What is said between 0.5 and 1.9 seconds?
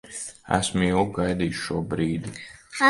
Esmu ilgi gaidījis šo